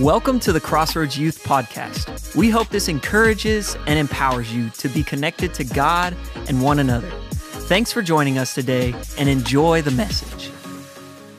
[0.00, 2.36] Welcome to the Crossroads Youth Podcast.
[2.36, 6.14] We hope this encourages and empowers you to be connected to God
[6.48, 7.10] and one another.
[7.30, 10.50] Thanks for joining us today and enjoy the message.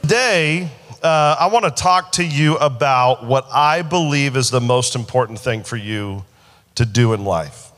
[0.02, 0.72] Today,
[1.04, 5.38] uh, I want to talk to you about what I believe is the most important
[5.38, 6.26] thing for you
[6.74, 7.72] to do in life,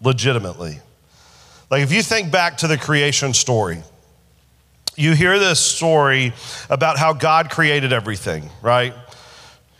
[0.00, 0.78] legitimately.
[1.72, 3.82] Like, if you think back to the creation story,
[4.94, 6.34] you hear this story
[6.68, 8.94] about how God created everything, right?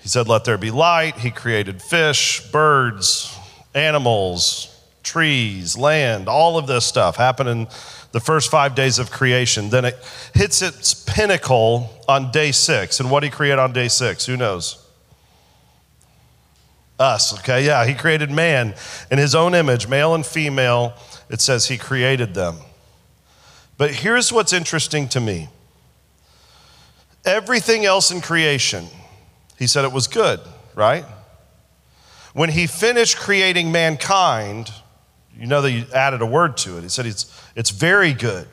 [0.03, 1.17] He said, Let there be light.
[1.17, 3.37] He created fish, birds,
[3.75, 4.71] animals,
[5.03, 7.69] trees, land, all of this stuff happened in
[8.13, 9.71] the first five days of creation.
[9.71, 9.97] Then it
[10.35, 13.01] hits its pinnacle on day six.
[13.01, 14.27] And what did he create on day six?
[14.27, 14.85] Who knows?
[16.99, 17.65] Us, okay?
[17.65, 18.75] Yeah, he created man
[19.11, 20.95] in his own image, male and female.
[21.31, 22.57] It says he created them.
[23.79, 25.49] But here's what's interesting to me
[27.25, 28.87] everything else in creation,
[29.61, 30.41] he said it was good,
[30.75, 31.05] right?
[32.33, 34.73] When he finished creating mankind,
[35.39, 36.83] you know that he added a word to it.
[36.83, 38.49] He said it's, it's very good.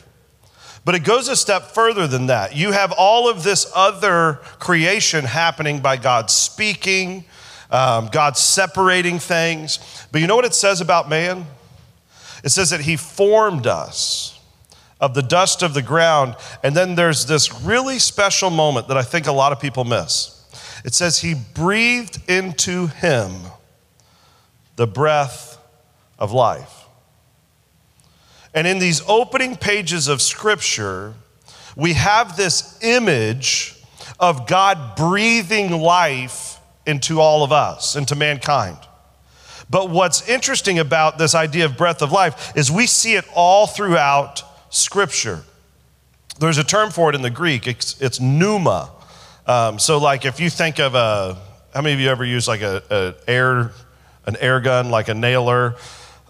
[0.83, 2.57] But it goes a step further than that.
[2.57, 7.23] You have all of this other creation happening by God speaking,
[7.71, 9.79] um, God separating things.
[10.11, 11.45] But you know what it says about man?
[12.43, 14.39] It says that he formed us
[14.99, 16.35] of the dust of the ground.
[16.63, 20.36] And then there's this really special moment that I think a lot of people miss.
[20.83, 23.33] It says, He breathed into him
[24.75, 25.57] the breath
[26.19, 26.85] of life.
[28.53, 31.13] And in these opening pages of Scripture,
[31.75, 33.75] we have this image
[34.19, 38.77] of God breathing life into all of us, into mankind.
[39.69, 43.67] But what's interesting about this idea of breath of life is we see it all
[43.67, 45.43] throughout Scripture.
[46.39, 48.91] There's a term for it in the Greek, it's, it's pneuma.
[49.47, 51.37] Um, so, like, if you think of a,
[51.73, 53.71] how many of you ever use like a, a air,
[54.25, 55.75] an air gun, like a nailer,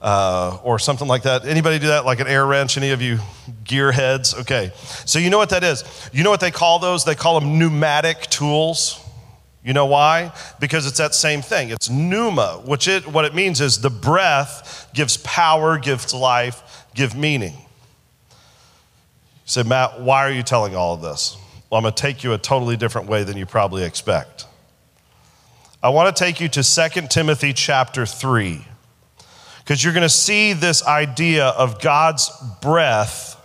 [0.03, 1.44] uh, or something like that?
[1.47, 2.77] Anybody do that, like an air wrench?
[2.77, 3.17] Any of you
[3.63, 4.39] gearheads?
[4.41, 4.72] Okay,
[5.06, 5.83] so you know what that is.
[6.13, 7.06] You know what they call those?
[7.06, 9.03] They call them pneumatic tools.
[9.63, 10.31] You know why?
[10.59, 11.72] Because it's that same thing.
[11.72, 17.16] It's pneuma, which it what it means is the breath gives power, gives life, give
[17.16, 17.53] meaning.
[17.53, 18.35] You
[19.45, 21.35] say, Matt, why are you telling all of this?
[21.69, 24.45] Well, I'm going to take you a totally different way than you probably expect.
[25.83, 28.66] I want to take you to 2 Timothy chapter 3,
[29.59, 33.35] because you're going to see this idea of God's breath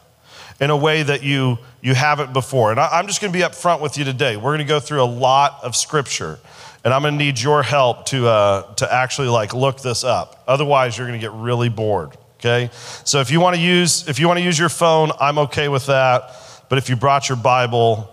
[0.60, 2.70] in a way that you, you haven't before.
[2.70, 4.36] And I, am just going to be up front with you today.
[4.36, 6.38] We're going to go through a lot of scripture,
[6.84, 10.44] and I'm going to need your help to, uh, to actually like look this up.
[10.46, 12.16] Otherwise, you're going to get really bored.
[12.38, 12.70] Okay?
[13.04, 15.68] So if you want to use if you want to use your phone, I'm okay
[15.68, 16.36] with that.
[16.68, 18.11] But if you brought your Bible,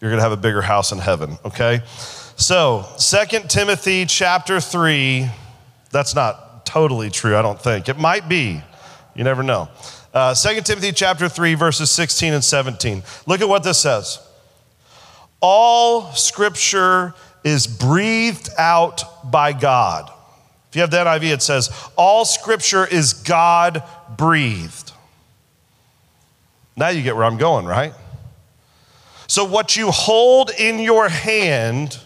[0.00, 1.82] you're going to have a bigger house in heaven, okay?
[2.36, 5.28] So, Second Timothy chapter 3,
[5.90, 7.88] that's not totally true, I don't think.
[7.88, 8.62] It might be.
[9.14, 9.68] You never know.
[10.14, 13.02] Uh, 2 Timothy chapter 3, verses 16 and 17.
[13.26, 14.18] Look at what this says.
[15.40, 20.10] All scripture is breathed out by God.
[20.68, 23.82] If you have that NIV, it says, All scripture is God
[24.16, 24.92] breathed.
[26.76, 27.92] Now you get where I'm going, right?
[29.30, 31.96] So, what you hold in your hand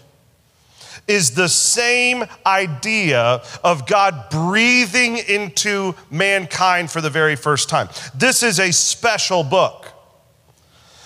[1.07, 7.89] is the same idea of God breathing into mankind for the very first time.
[8.13, 9.91] This is a special book.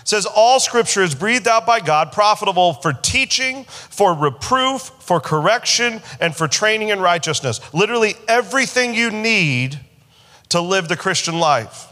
[0.02, 5.22] It says all scripture is breathed out by God, profitable for teaching, for reproof, for
[5.22, 7.62] correction, and for training in righteousness.
[7.74, 9.80] Literally everything you need
[10.50, 11.89] to live the Christian life.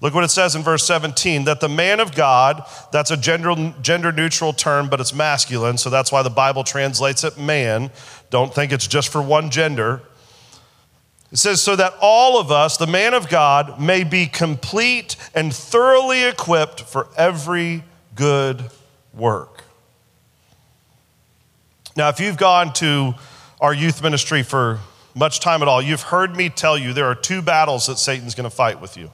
[0.00, 3.74] Look what it says in verse 17 that the man of God, that's a gender,
[3.82, 7.90] gender neutral term, but it's masculine, so that's why the Bible translates it man.
[8.30, 10.02] Don't think it's just for one gender.
[11.32, 15.52] It says, so that all of us, the man of God, may be complete and
[15.52, 17.84] thoroughly equipped for every
[18.14, 18.64] good
[19.12, 19.64] work.
[21.96, 23.14] Now, if you've gone to
[23.60, 24.78] our youth ministry for
[25.14, 28.36] much time at all, you've heard me tell you there are two battles that Satan's
[28.36, 29.10] going to fight with you.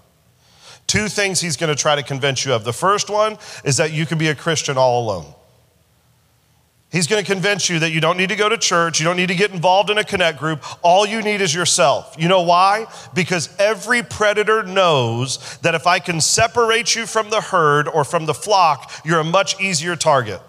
[0.87, 2.65] Two things he's going to try to convince you of.
[2.65, 5.35] The first one is that you can be a Christian all alone.
[6.93, 9.17] He's going to convince you that you don't need to go to church, you don't
[9.17, 10.63] need to get involved in a connect group.
[10.81, 12.15] All you need is yourself.
[12.17, 12.87] You know why?
[13.15, 18.27] Because every predator knows that if I can separate you from the herd or from
[18.27, 20.41] the flock, you're a much easier target.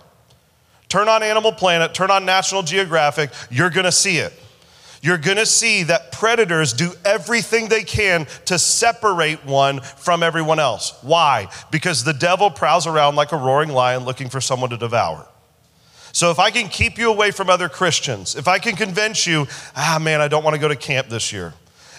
[0.87, 4.31] Turn on Animal Planet, turn on National Geographic, you're going to see it
[5.05, 10.57] you're going to see that predators do everything they can to separate one from everyone
[10.57, 10.97] else.
[11.03, 11.47] Why?
[11.69, 15.27] Because the devil prowls around like a roaring lion looking for someone to devour.
[16.11, 19.45] So if I can keep you away from other Christians, if I can convince you,
[19.75, 21.53] ah, man, I don't want to go to camp this year.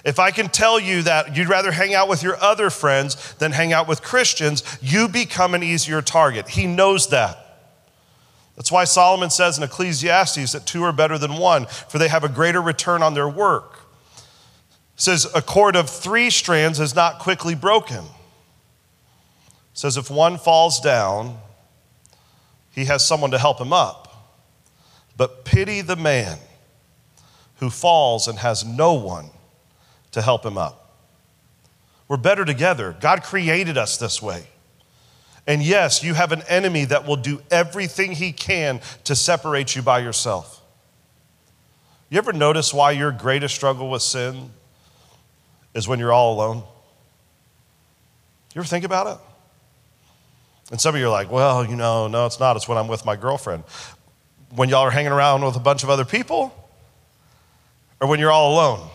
[0.05, 3.53] If I can tell you that you'd rather hang out with your other friends than
[3.53, 6.49] hang out with Christians, you become an easier target.
[6.49, 7.46] He knows that.
[8.57, 12.25] That's why Solomon says in Ecclesiastes that two are better than one, for they have
[12.25, 13.81] a greater return on their work.
[14.97, 18.03] He says, a cord of three strands is not quickly broken.
[18.03, 18.11] He
[19.75, 21.39] says, if one falls down,
[22.71, 24.33] he has someone to help him up.
[25.19, 26.39] But pity the man
[27.57, 29.31] who falls and has no one
[30.13, 30.95] to help him up.
[32.09, 32.97] We're better together.
[33.01, 34.47] God created us this way.
[35.47, 39.83] And yes, you have an enemy that will do everything he can to separate you
[39.83, 40.61] by yourself.
[42.11, 44.51] You ever notice why your greatest struggle with sin
[45.75, 46.63] is when you're all alone?
[48.55, 49.19] You ever think about it?
[50.71, 52.57] And some of you are like, well, you know, no, it's not.
[52.57, 53.63] It's when I'm with my girlfriend.
[54.55, 56.53] When y'all are hanging around with a bunch of other people?
[58.01, 58.89] Or when you're all alone?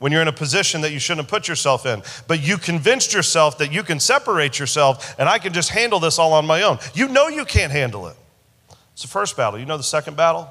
[0.00, 2.02] When you're in a position that you shouldn't put yourself in.
[2.26, 6.18] But you convinced yourself that you can separate yourself and I can just handle this
[6.18, 6.78] all on my own.
[6.94, 8.16] You know you can't handle it.
[8.94, 9.60] It's the first battle.
[9.60, 10.48] You know the second battle?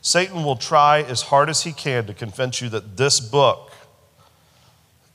[0.00, 3.72] Satan will try as hard as he can to convince you that this book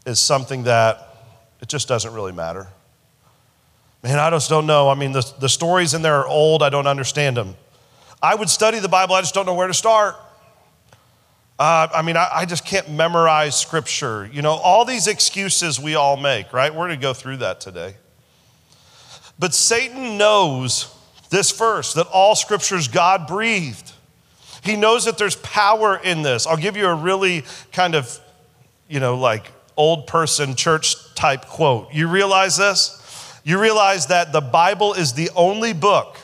[0.05, 1.15] is something that
[1.61, 2.67] it just doesn't really matter.
[4.03, 4.89] Man, I just don't know.
[4.89, 7.55] I mean, the, the stories in there are old, I don't understand them.
[8.21, 10.15] I would study the Bible, I just don't know where to start.
[11.59, 14.29] Uh, I mean, I, I, just can't memorize scripture.
[14.31, 16.73] You know, all these excuses we all make, right?
[16.73, 17.95] We're going to go through that today.
[19.37, 20.95] But Satan knows
[21.31, 23.91] this verse that all scripture is God breathed.
[24.63, 26.47] He knows that there's power in this.
[26.47, 28.17] I'll give you a really kind of,
[28.87, 31.93] you know, like old person church type quote.
[31.93, 32.95] You realize this?
[33.43, 36.17] You realize that the Bible is the only book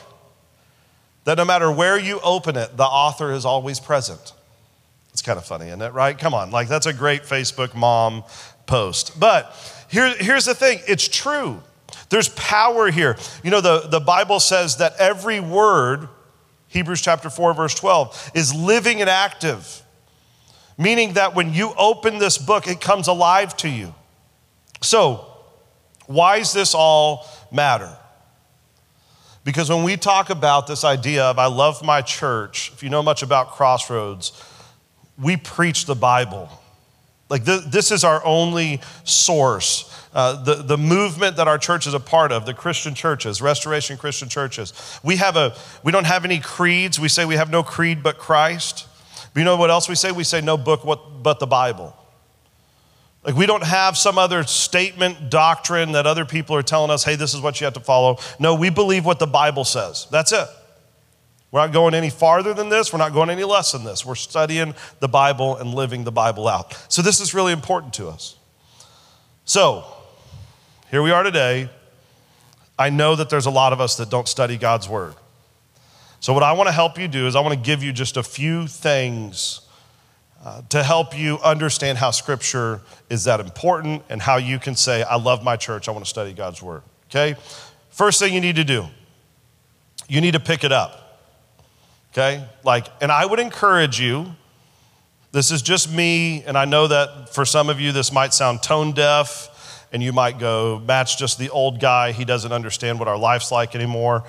[1.24, 4.32] that no matter where you open it, the author is always present.
[5.26, 5.92] Kind of funny, isn't it?
[5.92, 6.16] Right?
[6.16, 6.52] Come on.
[6.52, 8.22] Like, that's a great Facebook mom
[8.66, 9.18] post.
[9.18, 9.52] But
[9.90, 11.60] here, here's the thing it's true.
[12.10, 13.16] There's power here.
[13.42, 16.08] You know, the, the Bible says that every word,
[16.68, 19.82] Hebrews chapter 4, verse 12, is living and active,
[20.78, 23.96] meaning that when you open this book, it comes alive to you.
[24.80, 25.26] So,
[26.06, 27.96] why does this all matter?
[29.42, 33.02] Because when we talk about this idea of I love my church, if you know
[33.02, 34.30] much about Crossroads,
[35.18, 36.48] we preach the Bible.
[37.28, 39.92] Like, th- this is our only source.
[40.14, 43.96] Uh, the, the movement that our church is a part of, the Christian churches, Restoration
[43.96, 44.72] Christian churches.
[45.02, 46.98] We have a, we don't have any creeds.
[46.98, 48.86] We say we have no creed but Christ.
[49.34, 50.12] But you know what else we say?
[50.12, 51.96] We say no book what, but the Bible.
[53.24, 57.16] Like, we don't have some other statement, doctrine that other people are telling us, hey,
[57.16, 58.18] this is what you have to follow.
[58.38, 60.06] No, we believe what the Bible says.
[60.12, 60.46] That's it.
[61.50, 62.92] We're not going any farther than this.
[62.92, 64.04] We're not going any less than this.
[64.04, 66.74] We're studying the Bible and living the Bible out.
[66.88, 68.36] So, this is really important to us.
[69.44, 69.84] So,
[70.90, 71.70] here we are today.
[72.78, 75.14] I know that there's a lot of us that don't study God's Word.
[76.20, 78.16] So, what I want to help you do is I want to give you just
[78.16, 79.60] a few things
[80.44, 85.02] uh, to help you understand how Scripture is that important and how you can say,
[85.02, 86.82] I love my church, I want to study God's Word.
[87.08, 87.36] Okay?
[87.90, 88.86] First thing you need to do,
[90.08, 91.05] you need to pick it up.
[92.16, 92.42] Okay?
[92.64, 94.34] Like, and I would encourage you,
[95.32, 98.62] this is just me, and I know that for some of you this might sound
[98.62, 103.06] tone deaf, and you might go, Matt's just the old guy, he doesn't understand what
[103.06, 104.24] our life's like anymore.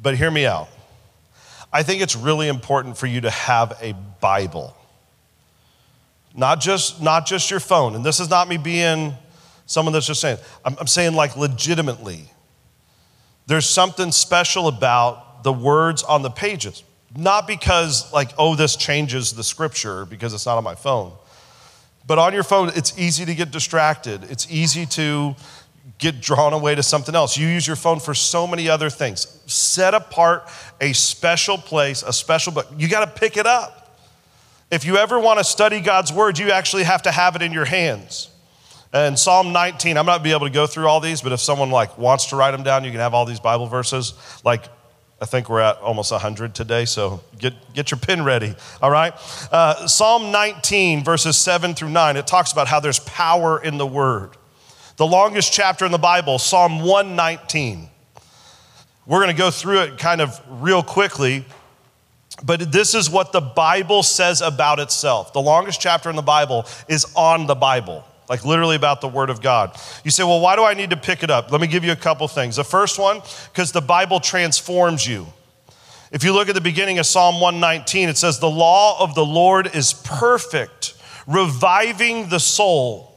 [0.00, 0.68] But hear me out.
[1.72, 4.76] I think it's really important for you to have a Bible.
[6.32, 7.96] Not just, not just your phone.
[7.96, 9.14] And this is not me being
[9.66, 12.30] someone that's just saying, I'm, I'm saying like legitimately.
[13.48, 16.82] There's something special about the words on the pages.
[17.16, 21.12] Not because, like, oh, this changes the scripture because it's not on my phone.
[22.06, 24.24] But on your phone, it's easy to get distracted.
[24.30, 25.34] It's easy to
[25.98, 27.36] get drawn away to something else.
[27.36, 29.42] You use your phone for so many other things.
[29.46, 30.48] Set apart
[30.80, 32.66] a special place, a special book.
[32.76, 33.98] You got to pick it up.
[34.70, 37.52] If you ever want to study God's word, you actually have to have it in
[37.52, 38.30] your hands.
[38.92, 41.70] And Psalm 19, I'm not be able to go through all these, but if someone
[41.70, 44.14] like wants to write them down, you can have all these Bible verses.
[44.44, 44.64] Like
[45.20, 49.12] I think we're at almost 100 today, so get, get your pen ready, all right?
[49.50, 53.86] Uh, Psalm 19, verses 7 through 9, it talks about how there's power in the
[53.86, 54.30] word.
[54.96, 57.88] The longest chapter in the Bible, Psalm 119.
[59.06, 61.44] We're going to go through it kind of real quickly,
[62.44, 65.32] but this is what the Bible says about itself.
[65.32, 68.04] The longest chapter in the Bible is on the Bible.
[68.28, 69.76] Like literally about the Word of God.
[70.04, 71.50] You say, well, why do I need to pick it up?
[71.50, 72.56] Let me give you a couple things.
[72.56, 73.20] The first one,
[73.52, 75.26] because the Bible transforms you.
[76.10, 79.24] If you look at the beginning of Psalm 119, it says, The law of the
[79.24, 80.94] Lord is perfect,
[81.26, 83.07] reviving the soul.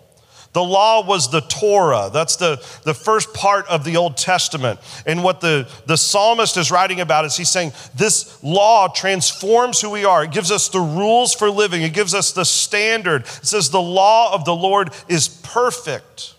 [0.53, 2.09] The law was the Torah.
[2.11, 4.79] That's the, the first part of the Old Testament.
[5.05, 9.89] And what the, the psalmist is writing about is he's saying this law transforms who
[9.89, 10.25] we are.
[10.25, 13.21] It gives us the rules for living, it gives us the standard.
[13.21, 16.35] It says the law of the Lord is perfect.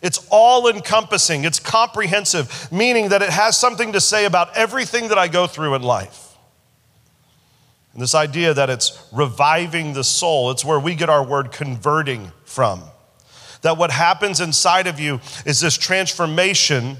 [0.00, 5.18] It's all encompassing, it's comprehensive, meaning that it has something to say about everything that
[5.18, 6.36] I go through in life.
[7.94, 12.30] And this idea that it's reviving the soul, it's where we get our word converting
[12.44, 12.82] from.
[13.62, 16.98] That what happens inside of you is this transformation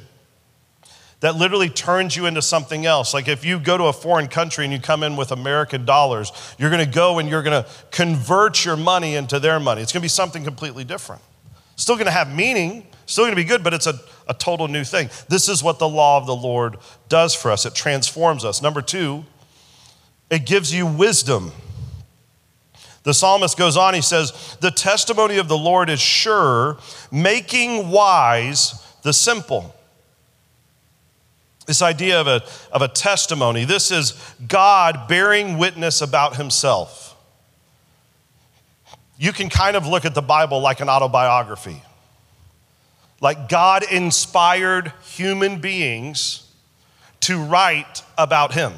[1.21, 3.15] that literally turns you into something else.
[3.15, 6.31] Like if you go to a foreign country and you come in with American dollars,
[6.59, 9.83] you're gonna go and you're gonna convert your money into their money.
[9.83, 11.23] It's gonna be something completely different.
[11.77, 13.99] Still gonna have meaning, still gonna be good, but it's a,
[14.29, 15.09] a total new thing.
[15.29, 16.77] This is what the law of the Lord
[17.09, 18.61] does for us it transforms us.
[18.61, 19.25] Number two,
[20.29, 21.53] it gives you wisdom.
[23.07, 26.79] The psalmist goes on, he says, The testimony of the Lord is sure,
[27.13, 29.73] making wise the simple.
[31.67, 34.13] This idea of a, of a testimony, this is
[34.49, 37.15] God bearing witness about himself.
[39.19, 41.81] You can kind of look at the Bible like an autobiography.
[43.21, 46.51] Like God inspired human beings
[47.21, 48.73] to write about him.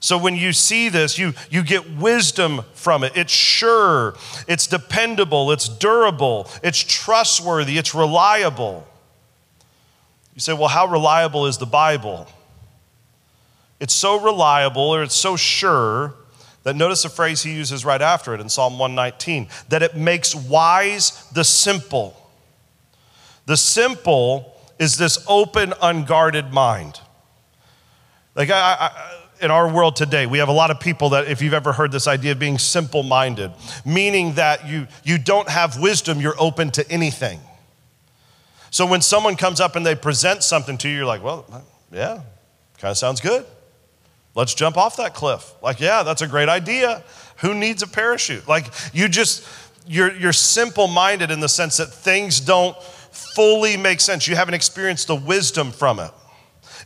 [0.00, 3.12] So when you see this, you, you get wisdom from it.
[3.16, 4.14] It's sure,
[4.46, 8.86] it's dependable, it's durable, it's trustworthy, it's reliable.
[10.34, 12.28] You say, well, how reliable is the Bible?
[13.80, 16.14] It's so reliable or it's so sure
[16.62, 20.34] that notice the phrase he uses right after it in Psalm 119 that it makes
[20.34, 22.30] wise the simple.
[23.46, 27.00] The simple is this open, unguarded mind.
[28.34, 31.42] Like, I, I in our world today, we have a lot of people that, if
[31.42, 33.52] you've ever heard this idea of being simple minded,
[33.84, 37.40] meaning that you, you don't have wisdom, you're open to anything.
[38.70, 41.46] So when someone comes up and they present something to you, you're like, well,
[41.90, 42.20] yeah,
[42.78, 43.46] kind of sounds good.
[44.34, 45.52] Let's jump off that cliff.
[45.62, 47.02] Like, yeah, that's a great idea.
[47.38, 48.46] Who needs a parachute?
[48.46, 49.46] Like, you just,
[49.86, 54.28] you're, you're simple minded in the sense that things don't fully make sense.
[54.28, 56.10] You haven't experienced the wisdom from it.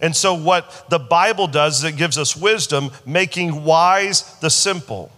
[0.03, 5.13] And so, what the Bible does is it gives us wisdom, making wise the simple.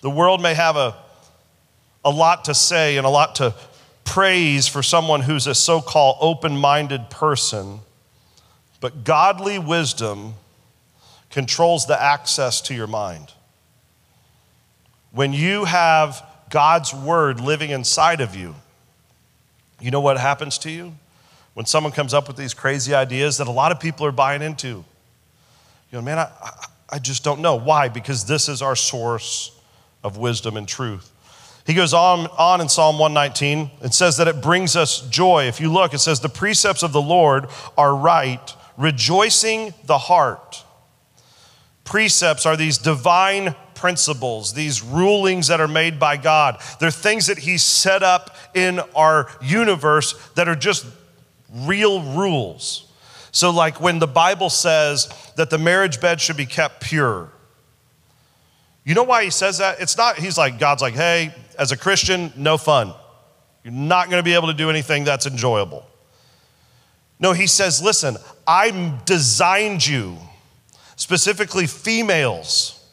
[0.00, 0.94] The world may have a,
[2.04, 3.52] a lot to say and a lot to
[4.04, 7.80] praise for someone who's a so called open minded person,
[8.80, 10.34] but godly wisdom
[11.28, 13.32] controls the access to your mind.
[15.10, 18.54] When you have God's word living inside of you,
[19.80, 20.94] you know what happens to you?
[21.54, 24.42] When someone comes up with these crazy ideas that a lot of people are buying
[24.42, 24.68] into.
[24.68, 26.30] You know, man, I,
[26.88, 27.56] I just don't know.
[27.56, 27.88] Why?
[27.88, 29.58] Because this is our source
[30.02, 31.10] of wisdom and truth.
[31.66, 35.44] He goes on, on in Psalm 119 and says that it brings us joy.
[35.44, 37.46] If you look, it says, The precepts of the Lord
[37.78, 40.64] are right, rejoicing the heart.
[41.84, 46.60] Precepts are these divine principles, these rulings that are made by God.
[46.80, 50.86] They're things that He set up in our universe that are just
[51.52, 52.88] real rules.
[53.30, 57.30] So, like when the Bible says that the marriage bed should be kept pure,
[58.84, 59.80] you know why he says that?
[59.80, 62.92] It's not, he's like, God's like, hey, as a Christian, no fun.
[63.62, 65.86] You're not going to be able to do anything that's enjoyable.
[67.20, 68.16] No, he says, listen,
[68.46, 70.18] I designed you,
[70.96, 72.84] specifically females.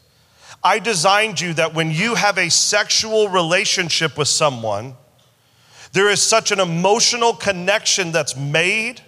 [0.64, 4.96] I designed you that when you have a sexual relationship with someone,
[5.94, 9.02] there is such an emotional connection that's made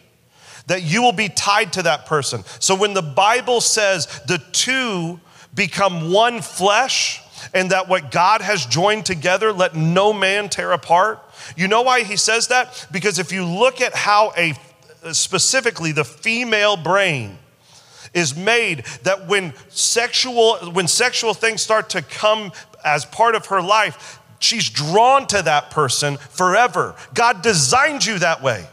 [0.67, 2.43] that you will be tied to that person.
[2.59, 5.19] So when the Bible says the two
[5.53, 7.21] become one flesh,
[7.53, 11.19] and that what God has joined together, let no man tear apart.
[11.55, 12.88] You know why he says that?
[12.91, 14.53] Because if you look at how a
[15.13, 17.38] specifically the female brain
[18.13, 22.51] is made that when sexual when sexual things start to come
[22.83, 26.95] as part of her life she's drawn to that person forever.
[27.13, 28.65] God designed you that way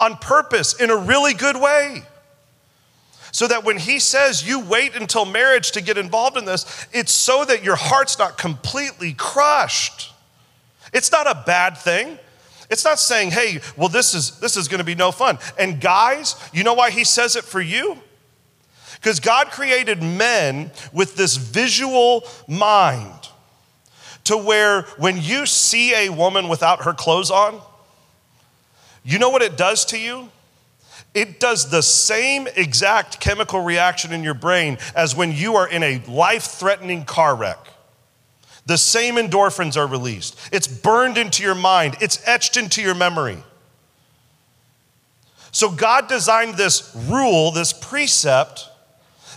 [0.00, 2.02] on purpose in a really good way.
[3.30, 7.12] So that when he says you wait until marriage to get involved in this, it's
[7.12, 10.12] so that your heart's not completely crushed.
[10.92, 12.18] It's not a bad thing.
[12.70, 15.38] It's not saying, hey, well, this is, this is going to be no fun.
[15.58, 17.98] And guys, you know why he says it for you?
[18.94, 23.28] Because God created men with this visual mind
[24.28, 27.60] to where when you see a woman without her clothes on,
[29.02, 30.28] you know what it does to you?
[31.14, 35.82] It does the same exact chemical reaction in your brain as when you are in
[35.82, 37.58] a life threatening car wreck.
[38.66, 40.38] The same endorphins are released.
[40.52, 43.38] It's burned into your mind, it's etched into your memory.
[45.52, 48.68] So God designed this rule, this precept,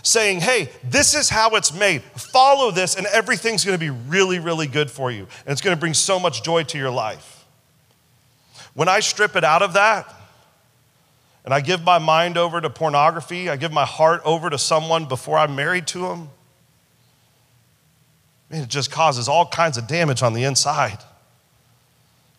[0.02, 2.02] saying, hey, this is how it's made.
[2.02, 5.26] Follow this, and everything's gonna be really, really good for you.
[5.44, 7.44] And it's gonna bring so much joy to your life.
[8.74, 10.12] When I strip it out of that,
[11.44, 15.06] and I give my mind over to pornography, I give my heart over to someone
[15.06, 16.30] before I'm married to them,
[18.50, 20.98] it just causes all kinds of damage on the inside.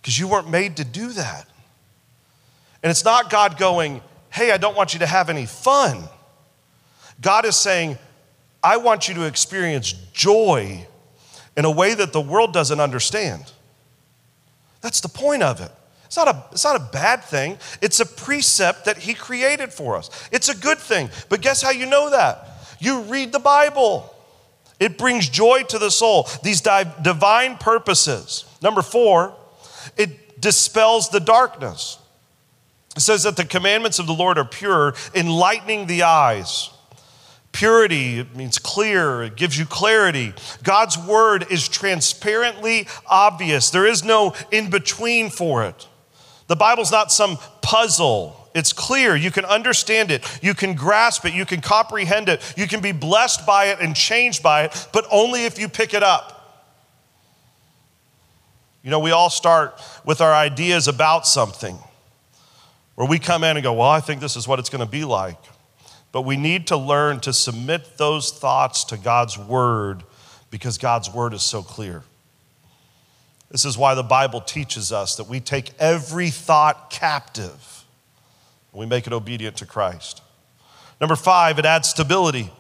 [0.02, 1.48] Because you weren't made to do that.
[2.84, 6.04] And it's not God going, hey, I don't want you to have any fun.
[7.22, 7.98] God is saying,
[8.64, 10.88] I want you to experience joy
[11.56, 13.52] in a way that the world doesn't understand.
[14.82, 15.72] That's the point of it.
[16.06, 17.58] It's not, a, it's not a bad thing.
[17.82, 20.10] It's a precept that He created for us.
[20.32, 21.10] It's a good thing.
[21.30, 22.48] But guess how you know that?
[22.80, 24.14] You read the Bible.
[24.80, 28.46] It brings joy to the soul, these divine purposes.
[28.62, 29.36] Number four,
[29.98, 31.98] it dispels the darkness.
[32.96, 36.70] It says that the commandments of the Lord are pure, enlightening the eyes.
[37.54, 40.34] Purity it means clear, it gives you clarity.
[40.64, 45.88] God's word is transparently obvious, there is no in between for it.
[46.48, 48.40] The Bible's not some puzzle.
[48.54, 49.16] It's clear.
[49.16, 50.24] You can understand it.
[50.44, 51.34] You can grasp it.
[51.34, 52.54] You can comprehend it.
[52.58, 55.94] You can be blessed by it and changed by it, but only if you pick
[55.94, 56.34] it up.
[58.84, 61.78] You know, we all start with our ideas about something
[62.96, 64.92] where we come in and go, Well, I think this is what it's going to
[64.92, 65.38] be like.
[66.14, 70.04] But we need to learn to submit those thoughts to God's word
[70.52, 72.04] because God's word is so clear.
[73.50, 77.84] This is why the Bible teaches us that we take every thought captive
[78.72, 80.22] and we make it obedient to Christ.
[81.02, 82.52] Number five, it adds stability.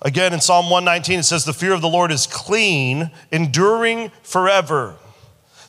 [0.00, 4.96] Again, in Psalm 119, it says, The fear of the Lord is clean, enduring forever.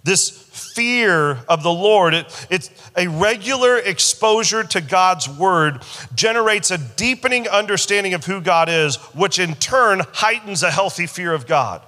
[0.05, 5.81] This fear of the Lord, it, it's a regular exposure to God's word
[6.13, 11.33] generates a deepening understanding of who God is, which in turn heightens a healthy fear
[11.33, 11.81] of God.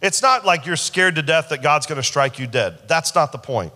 [0.00, 2.78] It's not like you're scared to death that God's going to strike you dead.
[2.88, 3.74] That's not the point.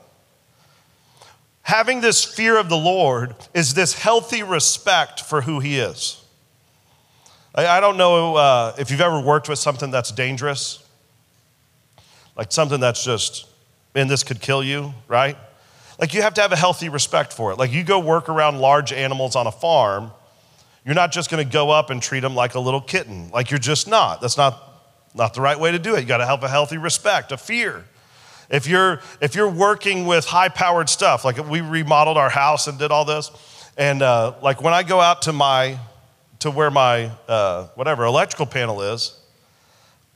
[1.61, 6.25] Having this fear of the Lord is this healthy respect for who He is.
[7.55, 10.83] I, I don't know uh, if you've ever worked with something that's dangerous,
[12.38, 13.46] like something that's just
[13.94, 15.37] man, this could kill you, right?
[15.98, 17.59] Like you have to have a healthy respect for it.
[17.59, 20.12] Like you go work around large animals on a farm,
[20.85, 23.31] you're not just to go up and treat them like a little kitten.
[23.31, 24.20] Like you're just not.
[24.20, 24.64] That's not
[25.14, 26.01] not the right way to do it.
[26.01, 27.85] You got to have a healthy respect, a fear.
[28.48, 32.79] If you're if you're working with high powered stuff, like we remodeled our house and
[32.79, 33.31] did all this,
[33.77, 35.79] and uh, like when I go out to my
[36.38, 39.18] to where my uh, whatever electrical panel is,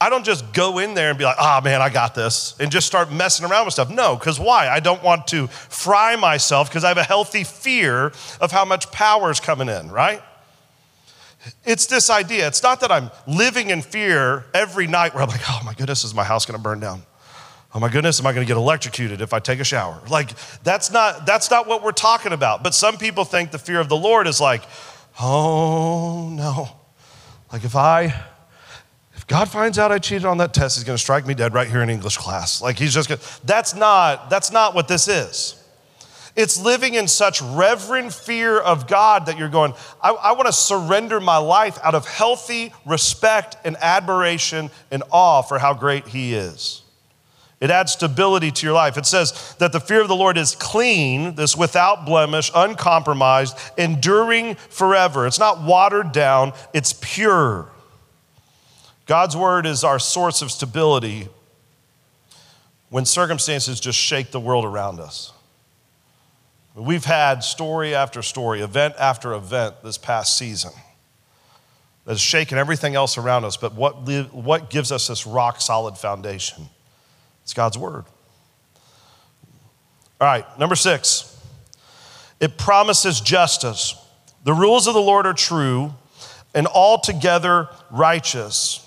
[0.02, 2.56] I don't just go in there and be like, ah, oh, man, I got this,
[2.58, 3.88] and just start messing around with stuff.
[3.88, 4.68] No, because why?
[4.68, 8.90] I don't want to fry myself because I have a healthy fear of how much
[8.90, 10.20] power is coming in, right?
[11.64, 12.48] It's this idea.
[12.48, 16.02] It's not that I'm living in fear every night where I'm like, oh my goodness,
[16.02, 17.02] is my house going to burn down?
[17.72, 20.02] Oh my goodness, am I going to get electrocuted if I take a shower?
[20.10, 20.30] Like
[20.64, 22.64] that's not that's not what we're talking about.
[22.64, 24.62] But some people think the fear of the Lord is like,
[25.20, 26.68] oh no.
[27.52, 28.31] Like if I
[29.22, 31.54] if God finds out I cheated on that test, he's going to strike me dead
[31.54, 32.60] right here in English class.
[32.60, 35.64] Like he's just going that's not, that's not what this is.
[36.34, 40.52] It's living in such reverent fear of God that you're going, I, I want to
[40.52, 46.34] surrender my life out of healthy respect and admiration and awe for how great He
[46.34, 46.82] is.
[47.60, 48.98] It adds stability to your life.
[48.98, 54.56] It says that the fear of the Lord is clean, this without blemish, uncompromised, enduring
[54.56, 55.28] forever.
[55.28, 57.71] It's not watered down, it's pure.
[59.12, 61.28] God's word is our source of stability
[62.88, 65.34] when circumstances just shake the world around us.
[66.74, 70.70] We've had story after story, event after event this past season
[72.06, 73.58] that has shaken everything else around us.
[73.58, 73.96] But what,
[74.32, 76.70] what gives us this rock solid foundation?
[77.42, 78.06] It's God's word.
[80.22, 81.38] All right, number six,
[82.40, 83.94] it promises justice.
[84.44, 85.92] The rules of the Lord are true
[86.54, 88.81] and altogether righteous.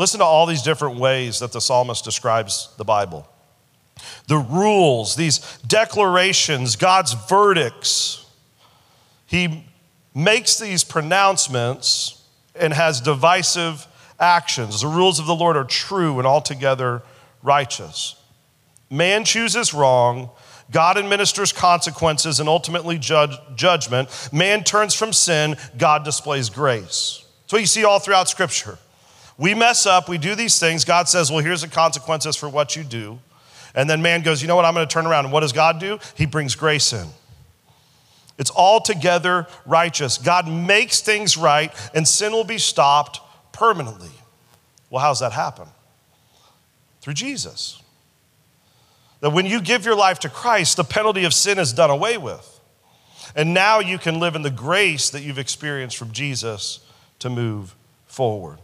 [0.00, 3.28] Listen to all these different ways that the psalmist describes the Bible.
[4.28, 8.24] The rules, these declarations, God's verdicts.
[9.26, 9.66] He
[10.14, 13.86] makes these pronouncements and has divisive
[14.18, 14.80] actions.
[14.80, 17.02] The rules of the Lord are true and altogether
[17.42, 18.16] righteous.
[18.88, 20.30] Man chooses wrong.
[20.70, 24.08] God administers consequences and ultimately judge, judgment.
[24.32, 25.56] Man turns from sin.
[25.76, 27.22] God displays grace.
[27.48, 28.78] So you see all throughout Scripture.
[29.40, 30.84] We mess up, we do these things.
[30.84, 33.18] God says, Well, here's the consequences for what you do.
[33.74, 34.66] And then man goes, You know what?
[34.66, 35.24] I'm going to turn around.
[35.24, 35.98] And what does God do?
[36.14, 37.06] He brings grace in.
[38.36, 40.18] It's altogether righteous.
[40.18, 43.20] God makes things right, and sin will be stopped
[43.52, 44.10] permanently.
[44.90, 45.68] Well, how's that happen?
[47.00, 47.82] Through Jesus.
[49.20, 52.18] That when you give your life to Christ, the penalty of sin is done away
[52.18, 52.60] with.
[53.34, 56.80] And now you can live in the grace that you've experienced from Jesus
[57.20, 57.74] to move
[58.04, 58.58] forward.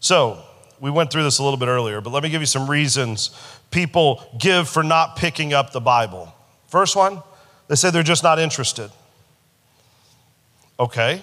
[0.00, 0.42] So,
[0.80, 3.30] we went through this a little bit earlier, but let me give you some reasons
[3.70, 6.32] people give for not picking up the Bible.
[6.68, 7.22] First one,
[7.66, 8.90] they say they're just not interested.
[10.78, 11.22] Okay,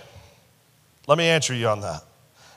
[1.07, 2.03] let me answer you on that.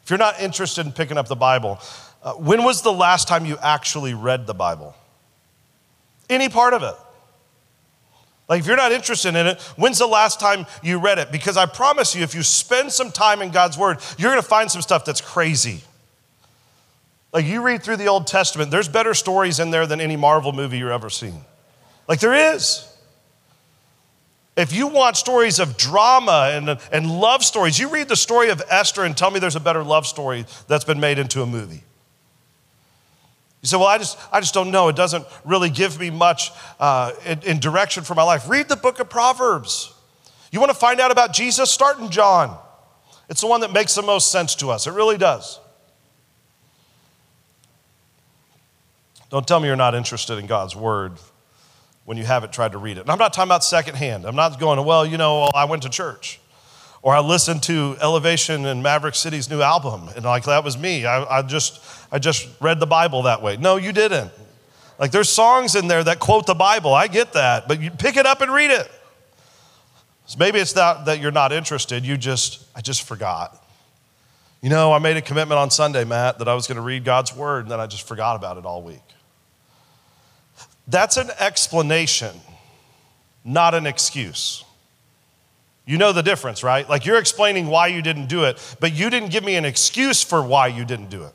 [0.03, 1.79] If you're not interested in picking up the Bible,
[2.23, 4.97] uh, when was the last time you actually read the Bible?
[6.29, 6.95] Any part of it.
[8.49, 11.31] Like, if you're not interested in it, when's the last time you read it?
[11.31, 14.71] Because I promise you, if you spend some time in God's Word, you're gonna find
[14.71, 15.83] some stuff that's crazy.
[17.33, 20.53] Like, you read through the Old Testament, there's better stories in there than any Marvel
[20.53, 21.45] movie you've ever seen.
[22.07, 22.85] Like, there is.
[24.57, 28.61] If you want stories of drama and, and love stories, you read the story of
[28.69, 31.85] Esther and tell me there's a better love story that's been made into a movie.
[33.61, 34.88] You say, well, I just, I just don't know.
[34.88, 38.49] It doesn't really give me much uh, in, in direction for my life.
[38.49, 39.93] Read the book of Proverbs.
[40.51, 41.71] You want to find out about Jesus?
[41.71, 42.57] Start in John.
[43.29, 44.87] It's the one that makes the most sense to us.
[44.87, 45.61] It really does.
[49.31, 51.12] Don't tell me you're not interested in God's word
[52.05, 53.03] when you haven't tried to read it.
[53.03, 54.25] And I'm not talking about secondhand.
[54.25, 56.41] I'm not going, well, you know, I went to church.
[57.03, 61.07] Or I listened to Elevation and Maverick City's new album, and like that was me.
[61.07, 63.57] I, I just I just read the Bible that way.
[63.57, 64.33] No, you didn't.
[64.99, 66.93] Like there's songs in there that quote the Bible.
[66.93, 68.91] I get that, but you pick it up and read it.
[70.27, 72.05] So maybe it's not that you're not interested.
[72.05, 73.64] You just I just forgot.
[74.61, 77.05] You know, I made a commitment on Sunday, Matt, that I was going to read
[77.05, 79.08] God's word, and then I just forgot about it all week.
[80.88, 82.35] That's an explanation,
[83.44, 84.64] not an excuse.
[85.85, 86.88] You know the difference, right?
[86.88, 90.22] Like you're explaining why you didn't do it, but you didn't give me an excuse
[90.22, 91.33] for why you didn't do it.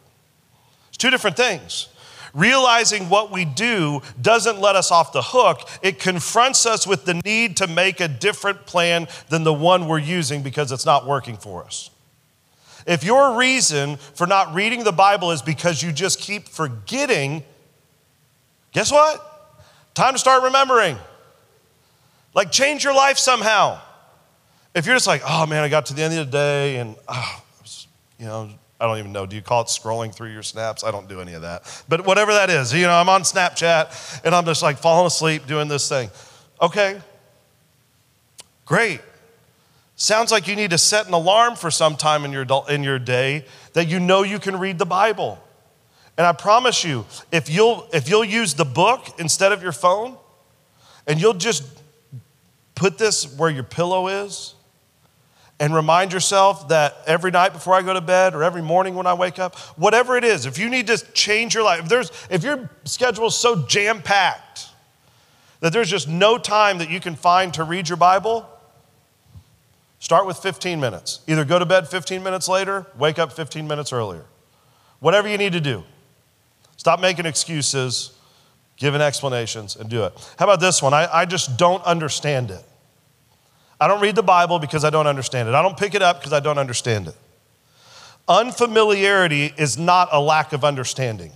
[0.89, 1.87] It's two different things.
[2.33, 5.69] Realizing what we do doesn't let us off the hook.
[5.83, 9.99] It confronts us with the need to make a different plan than the one we're
[9.99, 11.91] using because it's not working for us.
[12.85, 17.43] If your reason for not reading the Bible is because you just keep forgetting,
[18.71, 19.32] guess what?
[19.93, 20.97] Time to start remembering.
[22.33, 23.79] Like, change your life somehow.
[24.73, 26.95] If you're just like, oh man, I got to the end of the day and,
[27.07, 27.43] oh,
[28.17, 29.25] you know, I don't even know.
[29.25, 30.83] Do you call it scrolling through your snaps?
[30.83, 31.83] I don't do any of that.
[31.87, 35.45] But whatever that is, you know, I'm on Snapchat and I'm just like falling asleep
[35.45, 36.09] doing this thing.
[36.61, 36.99] Okay,
[38.65, 39.01] great.
[39.95, 42.97] Sounds like you need to set an alarm for some time in your, in your
[42.97, 45.42] day that you know you can read the Bible.
[46.17, 50.17] And I promise you, if you'll, if you'll use the book instead of your phone,
[51.07, 51.63] and you'll just
[52.75, 54.55] put this where your pillow is,
[55.59, 59.07] and remind yourself that every night before I go to bed or every morning when
[59.07, 62.11] I wake up, whatever it is, if you need to change your life, if, there's,
[62.29, 64.67] if your schedule is so jam packed
[65.61, 68.45] that there's just no time that you can find to read your Bible,
[69.99, 71.21] start with 15 minutes.
[71.27, 74.25] Either go to bed 15 minutes later, wake up 15 minutes earlier.
[74.99, 75.85] Whatever you need to do.
[76.83, 78.11] Stop making excuses,
[78.75, 80.35] giving explanations, and do it.
[80.37, 80.93] How about this one?
[80.93, 82.61] I, I just don't understand it.
[83.79, 85.55] I don't read the Bible because I don't understand it.
[85.55, 87.15] I don't pick it up because I don't understand it.
[88.27, 91.31] Unfamiliarity is not a lack of understanding.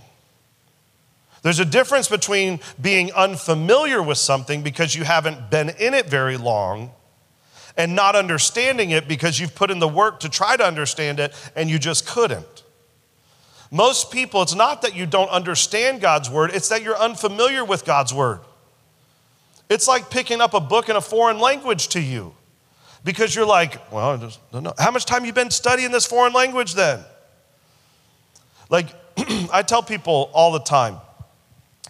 [1.40, 6.36] There's a difference between being unfamiliar with something because you haven't been in it very
[6.36, 6.90] long
[7.74, 11.32] and not understanding it because you've put in the work to try to understand it
[11.56, 12.57] and you just couldn't.
[13.70, 17.84] Most people, it's not that you don't understand God's word, it's that you're unfamiliar with
[17.84, 18.40] God's word.
[19.68, 22.34] It's like picking up a book in a foreign language to you
[23.04, 24.74] because you're like, well, I just don't know.
[24.78, 27.00] How much time you been studying this foreign language then?
[28.70, 28.86] Like,
[29.52, 30.96] I tell people all the time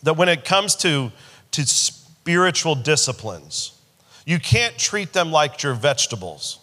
[0.02, 1.12] that when it comes to,
[1.52, 3.72] to spiritual disciplines,
[4.26, 6.58] you can't treat them like your vegetables.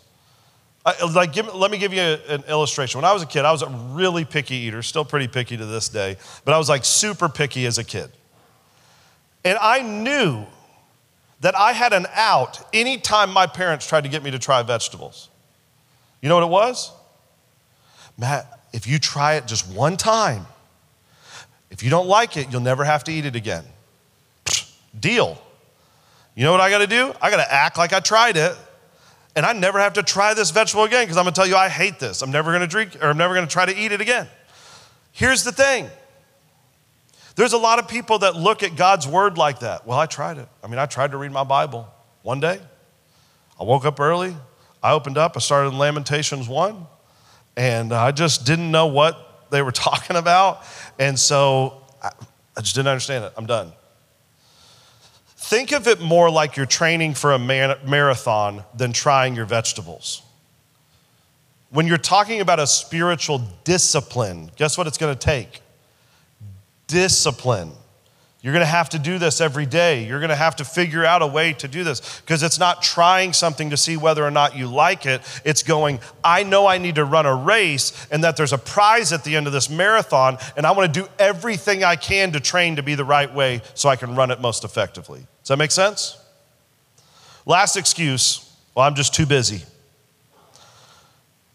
[0.86, 3.00] I, like, give, let me give you an illustration.
[3.00, 5.66] When I was a kid, I was a really picky eater, still pretty picky to
[5.66, 8.12] this day, but I was like super picky as a kid.
[9.44, 10.46] And I knew
[11.42, 15.30] that I had an out anytime my parents tried to get me to try vegetables.
[16.22, 16.92] You know what it was?
[18.18, 20.46] Matt, if you try it just one time,
[21.72, 23.64] if you don't like it, you'll never have to eat it again.
[25.00, 25.42] Deal.
[26.36, 27.14] You know what I got to do?
[27.22, 28.56] I got to act like I tried it,
[29.36, 31.56] and I never have to try this vegetable again because I'm going to tell you
[31.56, 32.22] I hate this.
[32.22, 34.28] I'm never going to drink or I'm never going to try to eat it again.
[35.12, 35.90] Here's the thing.
[37.36, 39.86] There's a lot of people that look at God's word like that.
[39.86, 40.48] Well, I tried it.
[40.64, 42.60] I mean, I tried to read my Bible one day.
[43.60, 44.36] I woke up early.
[44.82, 45.34] I opened up.
[45.36, 46.88] I started in Lamentations 1,
[47.58, 50.64] and I just didn't know what they were talking about.
[50.98, 52.12] And so I,
[52.56, 53.34] I just didn't understand it.
[53.36, 53.74] I'm done.
[55.48, 60.24] Think of it more like you're training for a man- marathon than trying your vegetables.
[61.70, 65.62] When you're talking about a spiritual discipline, guess what it's going to take?
[66.88, 67.74] Discipline.
[68.46, 70.06] You're going to have to do this every day.
[70.06, 72.84] You're going to have to figure out a way to do this because it's not
[72.84, 75.24] trying something to see whether or not you like it.
[75.44, 79.12] It's going, I know I need to run a race and that there's a prize
[79.12, 82.40] at the end of this marathon, and I want to do everything I can to
[82.40, 85.26] train to be the right way so I can run it most effectively.
[85.42, 86.16] Does that make sense?
[87.48, 89.64] Last excuse well, I'm just too busy.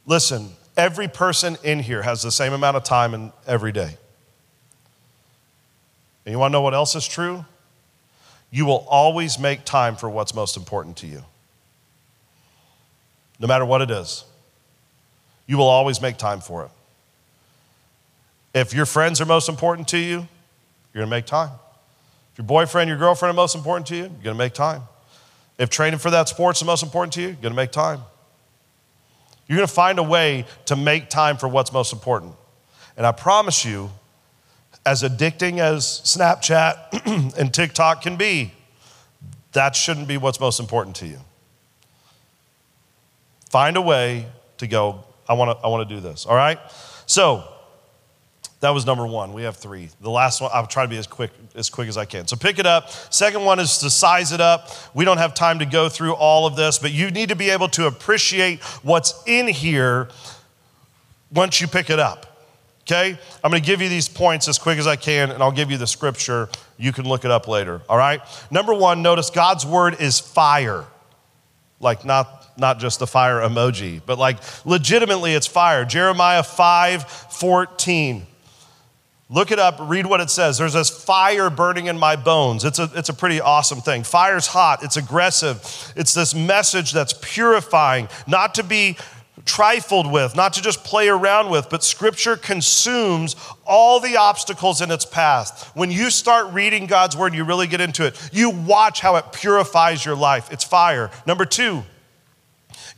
[0.06, 3.96] Listen, every person in here has the same amount of time in every day.
[6.30, 7.44] And you want to know what else is true?
[8.52, 11.24] You will always make time for what's most important to you.
[13.40, 14.22] No matter what it is,
[15.48, 16.70] you will always make time for it.
[18.54, 20.28] If your friends are most important to you,
[20.94, 21.50] you're going to make time.
[22.30, 24.82] If your boyfriend, your girlfriend are most important to you, you're going to make time.
[25.58, 28.02] If training for that sport's the most important to you, you're going to make time.
[29.48, 32.34] You're going to find a way to make time for what's most important.
[32.96, 33.90] And I promise you,
[34.86, 38.52] as addicting as Snapchat and TikTok can be,
[39.52, 41.18] that shouldn't be what's most important to you.
[43.50, 44.26] Find a way
[44.58, 46.58] to go, I wanna, I wanna do this, all right?
[47.06, 47.44] So,
[48.60, 49.32] that was number one.
[49.32, 49.88] We have three.
[50.02, 52.26] The last one, I'll try to be as quick as quick as I can.
[52.28, 52.90] So pick it up.
[53.12, 54.68] Second one is to size it up.
[54.94, 57.48] We don't have time to go through all of this, but you need to be
[57.50, 60.08] able to appreciate what's in here
[61.32, 62.29] once you pick it up.
[62.90, 63.16] Okay?
[63.44, 65.70] I'm going to give you these points as quick as I can, and I'll give
[65.70, 66.48] you the scripture.
[66.76, 67.82] You can look it up later.
[67.88, 68.20] All right?
[68.50, 70.84] Number one, notice God's word is fire.
[71.78, 75.84] Like, not, not just the fire emoji, but like legitimately it's fire.
[75.84, 78.26] Jeremiah 5 14.
[79.32, 80.58] Look it up, read what it says.
[80.58, 82.64] There's this fire burning in my bones.
[82.64, 84.02] It's a, it's a pretty awesome thing.
[84.02, 85.58] Fire's hot, it's aggressive.
[85.94, 88.96] It's this message that's purifying, not to be
[89.44, 94.90] trifled with, not to just play around with, but scripture consumes all the obstacles in
[94.90, 95.70] its path.
[95.74, 98.30] When you start reading God's word, you really get into it.
[98.32, 100.50] You watch how it purifies your life.
[100.52, 101.10] It's fire.
[101.26, 101.82] Number two,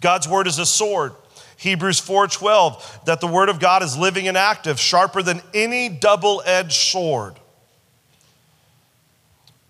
[0.00, 1.12] God's word is a sword.
[1.56, 6.72] Hebrews 4:12 that the word of God is living and active, sharper than any double-edged
[6.72, 7.36] sword.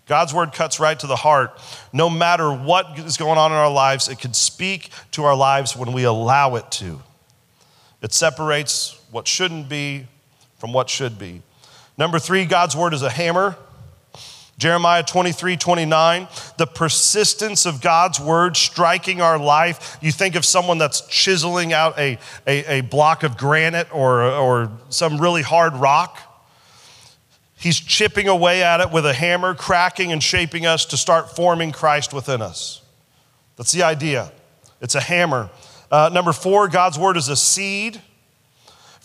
[0.05, 1.59] God's word cuts right to the heart.
[1.93, 5.77] No matter what is going on in our lives, it can speak to our lives
[5.77, 7.01] when we allow it to.
[8.01, 10.07] It separates what shouldn't be
[10.57, 11.41] from what should be.
[11.97, 13.55] Number three, God's word is a hammer.
[14.57, 19.97] Jeremiah 23, 29, the persistence of God's word striking our life.
[20.01, 24.71] You think of someone that's chiseling out a, a, a block of granite or, or
[24.89, 26.32] some really hard rock
[27.63, 31.71] He's chipping away at it with a hammer, cracking and shaping us to start forming
[31.71, 32.81] Christ within us.
[33.55, 34.33] That's the idea.
[34.81, 35.49] It's a hammer.
[35.89, 38.01] Uh, number four, God's word is a seed.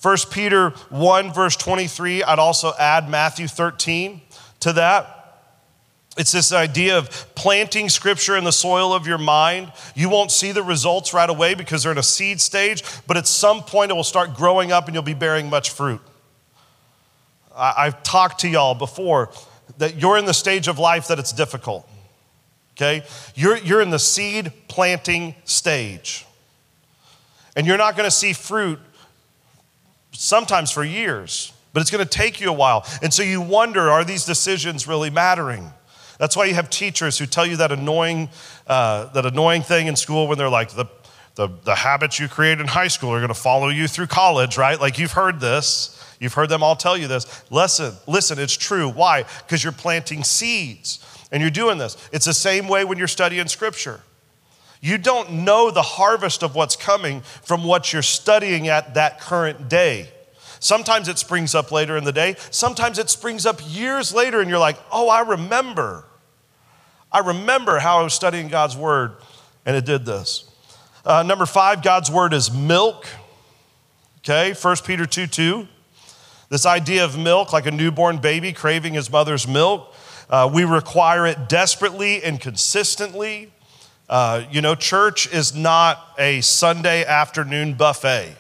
[0.03, 4.23] 1 Peter 1, verse 23, I'd also add Matthew 13
[4.59, 5.15] to that.
[6.17, 9.73] It's this idea of planting scripture in the soil of your mind.
[9.95, 13.29] You won't see the results right away because they're in a seed stage, but at
[13.29, 16.01] some point it will start growing up and you'll be bearing much fruit.
[17.59, 19.31] I've talked to y'all before
[19.79, 21.89] that you're in the stage of life that it's difficult.
[22.77, 23.05] Okay?
[23.35, 26.25] You're, you're in the seed planting stage.
[27.57, 28.79] And you're not going to see fruit
[30.13, 32.87] sometimes for years, but it's going to take you a while.
[33.03, 35.73] And so you wonder are these decisions really mattering?
[36.19, 38.29] That's why you have teachers who tell you that annoying,
[38.67, 40.87] uh, that annoying thing in school when they're like, the,
[41.35, 44.81] the, the habits you create in high school are to follow you through college, right?
[44.81, 45.95] Like you've heard this.
[46.21, 47.45] You've heard them all tell you this.
[47.51, 48.89] Listen, listen, it's true.
[48.89, 49.25] Why?
[49.47, 51.97] Because you're planting seeds and you're doing this.
[52.13, 54.01] It's the same way when you're studying scripture.
[54.81, 59.69] You don't know the harvest of what's coming from what you're studying at that current
[59.69, 60.09] day.
[60.61, 62.37] Sometimes it springs up later in the day.
[62.51, 66.05] Sometimes it springs up years later, and you're like, oh, I remember.
[67.13, 69.13] I remember how I was studying God's word,
[69.65, 70.45] and it did this.
[71.05, 73.07] Uh, number five, God's word is milk.
[74.19, 75.69] Okay, 1 Peter 2 2.
[76.49, 79.95] This idea of milk, like a newborn baby craving his mother's milk,
[80.31, 83.53] uh, we require it desperately and consistently.
[84.09, 88.35] Uh, you know, church is not a Sunday afternoon buffet.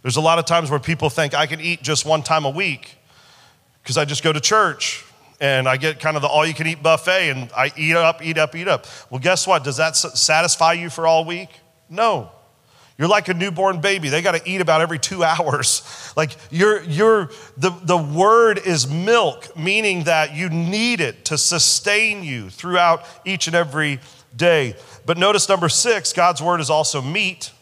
[0.00, 2.50] There's a lot of times where people think I can eat just one time a
[2.50, 2.96] week
[3.82, 5.04] because I just go to church
[5.40, 8.24] and I get kind of the all you can eat buffet and I eat up,
[8.24, 8.86] eat up, eat up.
[9.10, 9.62] Well, guess what?
[9.62, 11.50] Does that satisfy you for all week?
[11.90, 12.30] No.
[12.98, 14.08] You're like a newborn baby.
[14.08, 16.12] They got to eat about every two hours.
[16.16, 22.22] Like you're, you're, the, the word is milk, meaning that you need it to sustain
[22.22, 24.00] you throughout each and every
[24.34, 24.76] day.
[25.04, 27.52] But notice number six, God's word is also meat.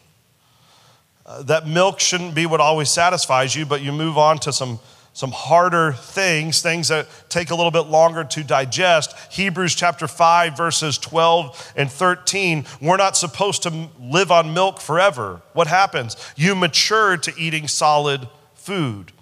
[1.25, 4.79] Uh, that milk shouldn't be what always satisfies you, but you move on to some
[5.15, 9.15] some harder things, things that take a little bit longer to digest.
[9.31, 12.65] Hebrews chapter 5, verses 12 and 13.
[12.81, 15.41] We're not supposed to live on milk forever.
[15.53, 16.17] What happens?
[16.35, 19.13] You mature to eating solid food.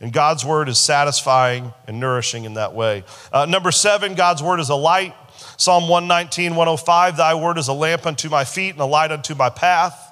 [0.00, 3.04] And God's word is satisfying and nourishing in that way.
[3.30, 5.14] Uh, number seven, God's word is a light.
[5.58, 9.34] Psalm 119, 105, Thy word is a lamp unto my feet and a light unto
[9.34, 10.11] my path.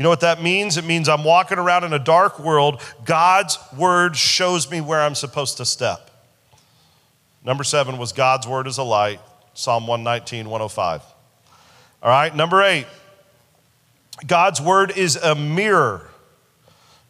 [0.00, 0.78] You know what that means?
[0.78, 2.80] It means I'm walking around in a dark world.
[3.04, 6.10] God's word shows me where I'm supposed to step.
[7.44, 9.20] Number seven was God's word is a light,
[9.52, 11.02] Psalm 119, 105.
[12.02, 12.86] All right, number eight,
[14.26, 16.08] God's word is a mirror.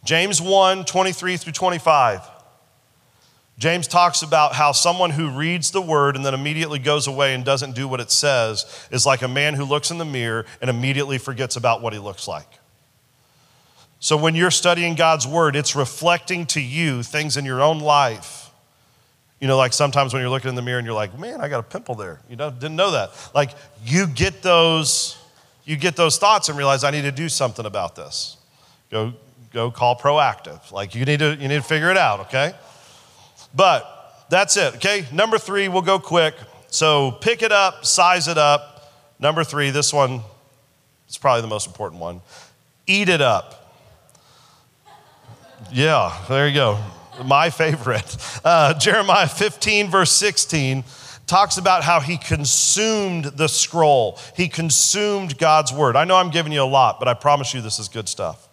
[0.02, 2.28] James 1, 23 through 25.
[3.56, 7.44] James talks about how someone who reads the word and then immediately goes away and
[7.44, 10.68] doesn't do what it says is like a man who looks in the mirror and
[10.68, 12.59] immediately forgets about what he looks like.
[14.00, 18.50] So when you're studying God's word, it's reflecting to you things in your own life.
[19.40, 21.48] You know, like sometimes when you're looking in the mirror and you're like, man, I
[21.48, 22.20] got a pimple there.
[22.28, 23.10] You know, didn't know that.
[23.34, 23.50] Like
[23.84, 25.18] you get those,
[25.64, 28.38] you get those thoughts and realize I need to do something about this.
[28.90, 29.12] Go,
[29.52, 30.72] go call Proactiv.
[30.72, 32.54] Like you need to, you need to figure it out, okay?
[33.54, 35.06] But that's it, okay?
[35.12, 36.34] Number three, we'll go quick.
[36.68, 38.94] So pick it up, size it up.
[39.18, 40.22] Number three, this one
[41.08, 42.22] is probably the most important one.
[42.86, 43.59] Eat it up.
[45.72, 46.78] Yeah, there you go.
[47.24, 48.16] My favorite.
[48.44, 50.82] Uh, Jeremiah 15, verse 16
[51.26, 54.18] talks about how he consumed the scroll.
[54.34, 55.94] He consumed God's word.
[55.94, 58.48] I know I'm giving you a lot, but I promise you this is good stuff.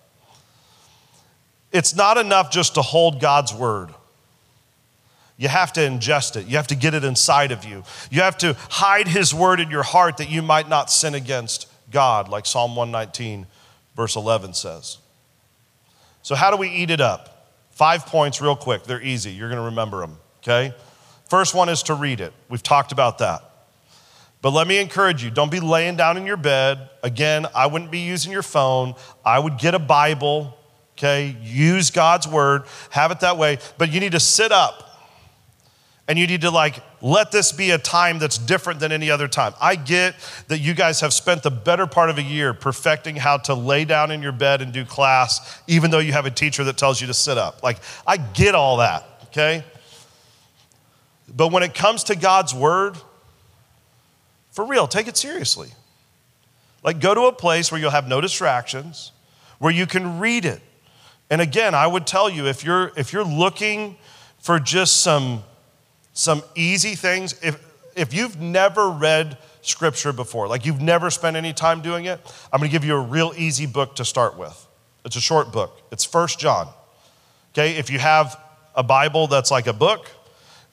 [1.71, 3.89] It's not enough just to hold God's word.
[5.37, 6.47] You have to ingest it.
[6.47, 7.83] You have to get it inside of you.
[8.11, 11.71] You have to hide his word in your heart that you might not sin against
[11.91, 13.47] God, like Psalm 119,
[13.95, 14.97] verse 11 says.
[16.27, 17.55] So, how do we eat it up?
[17.69, 18.83] Five points, real quick.
[18.83, 19.31] They're easy.
[19.31, 20.75] You're going to remember them, okay?
[21.29, 22.33] First one is to read it.
[22.49, 23.49] We've talked about that.
[24.41, 26.89] But let me encourage you don't be laying down in your bed.
[27.01, 28.95] Again, I wouldn't be using your phone.
[29.23, 30.57] I would get a Bible,
[30.97, 31.37] okay?
[31.41, 33.59] Use God's word, have it that way.
[33.77, 34.86] But you need to sit up
[36.07, 39.27] and you need to like let this be a time that's different than any other
[39.27, 39.53] time.
[39.59, 40.15] I get
[40.47, 43.85] that you guys have spent the better part of a year perfecting how to lay
[43.85, 47.01] down in your bed and do class, even though you have a teacher that tells
[47.01, 47.61] you to sit up.
[47.61, 49.63] Like, I get all that, okay?
[51.35, 52.95] But when it comes to God's word,
[54.51, 55.69] for real, take it seriously.
[56.83, 59.11] Like, go to a place where you'll have no distractions,
[59.59, 60.61] where you can read it.
[61.29, 63.97] And again, I would tell you if you're if you're looking
[64.39, 65.43] for just some
[66.17, 67.39] some easy things.
[67.43, 67.63] If,
[67.95, 72.19] if you've never read scripture before, like you've never spent any time doing it,
[72.51, 74.67] I'm going to give you a real easy book to start with.
[75.05, 75.79] It's a short book.
[75.91, 76.69] It's First John.
[77.53, 78.39] Okay, if you have
[78.75, 80.09] a Bible that's like a book,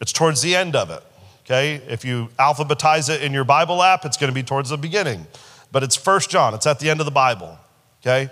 [0.01, 1.03] it's towards the end of it.
[1.45, 4.79] Okay, if you alphabetize it in your Bible app, it's going to be towards the
[4.79, 5.27] beginning.
[5.71, 7.59] But it's First John, it's at the end of the Bible.
[8.01, 8.31] Okay,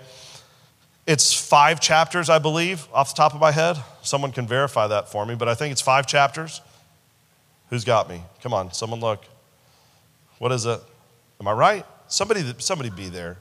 [1.05, 3.77] it's five chapters, I believe, off the top of my head.
[4.01, 6.61] Someone can verify that for me, but I think it's five chapters.
[7.73, 8.21] Who's got me?
[8.43, 9.25] Come on, someone look.
[10.37, 10.79] What is it?
[11.41, 11.83] Am I right?
[12.07, 13.39] Somebody, somebody be there.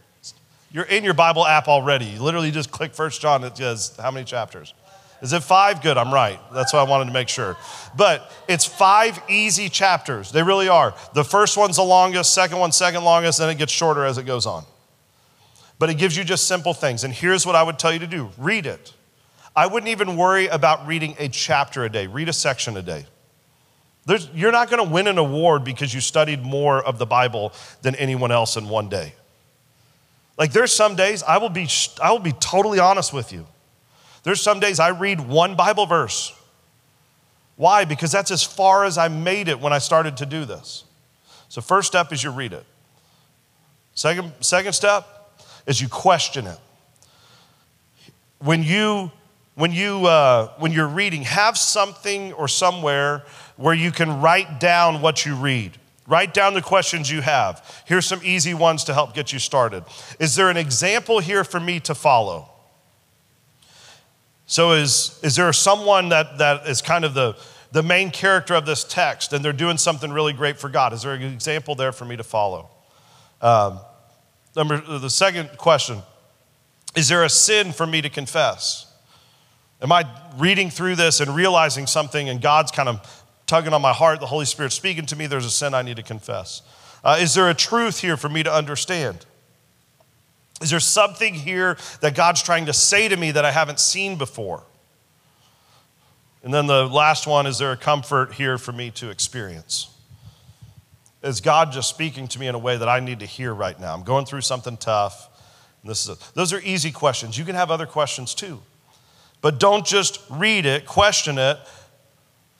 [0.70, 2.06] You're in your Bible app already.
[2.06, 3.44] You literally just click First John.
[3.44, 4.72] It says how many chapters?
[5.20, 5.82] Is it five?
[5.82, 6.40] Good, I'm right.
[6.50, 7.58] That's what I wanted to make sure.
[7.94, 10.32] But it's five easy chapters.
[10.32, 10.94] They really are.
[11.12, 14.24] The first one's the longest, second one, second longest, then it gets shorter as it
[14.24, 14.64] goes on.
[15.78, 17.04] But it gives you just simple things.
[17.04, 18.94] And here's what I would tell you to do read it.
[19.54, 23.04] I wouldn't even worry about reading a chapter a day, read a section a day.
[24.04, 27.52] There's, you're not going to win an award because you studied more of the Bible
[27.82, 29.14] than anyone else in one day.
[30.38, 31.68] Like there's some days I will be
[32.02, 33.46] I will be totally honest with you.
[34.22, 36.32] There's some days I read one Bible verse.
[37.56, 37.84] Why?
[37.84, 40.84] Because that's as far as I made it when I started to do this.
[41.48, 42.64] So first step is you read it.
[43.94, 45.06] Second, second step
[45.66, 46.58] is you question it.
[48.42, 49.10] when you
[49.54, 53.24] when you uh, when you're reading, have something or somewhere
[53.62, 55.78] where you can write down what you read.
[56.08, 57.82] Write down the questions you have.
[57.86, 59.84] Here's some easy ones to help get you started.
[60.18, 62.50] Is there an example here for me to follow?
[64.46, 67.36] So, is, is there someone that, that is kind of the,
[67.70, 70.92] the main character of this text and they're doing something really great for God?
[70.92, 72.68] Is there an example there for me to follow?
[73.40, 73.78] Um,
[74.56, 76.02] number, the second question
[76.96, 78.92] Is there a sin for me to confess?
[79.80, 80.04] Am I
[80.36, 84.26] reading through this and realizing something and God's kind of tugging on my heart, the
[84.26, 86.62] Holy Spirit speaking to me, there's a sin I need to confess?
[87.04, 89.26] Uh, is there a truth here for me to understand?
[90.60, 94.16] Is there something here that God's trying to say to me that I haven't seen
[94.16, 94.62] before?
[96.44, 99.88] And then the last one is there a comfort here for me to experience?
[101.22, 103.78] Is God just speaking to me in a way that I need to hear right
[103.78, 103.94] now?
[103.94, 105.28] I'm going through something tough.
[105.84, 107.38] this is a, those are easy questions.
[107.38, 108.60] You can have other questions too.
[109.40, 111.58] But don't just read it, question it.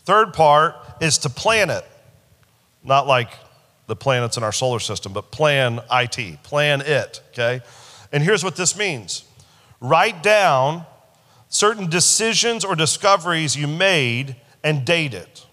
[0.05, 1.85] Third part is to plan it.
[2.83, 3.31] Not like
[3.87, 7.61] the planets in our solar system, but plan IT, plan it, okay?
[8.13, 9.25] And here's what this means
[9.81, 10.87] write down
[11.49, 15.47] certain decisions or discoveries you made and date it.